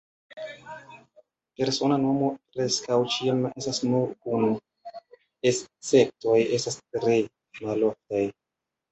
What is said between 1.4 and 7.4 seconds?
Persona nomo preskaŭ ĉiam estas nur unu, esceptoj estas tre